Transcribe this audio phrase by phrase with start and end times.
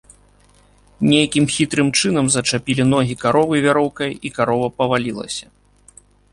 [1.09, 5.45] Нейкім хітрым чынам зачапілі ногі каровы вяроўкай і карова павалілася.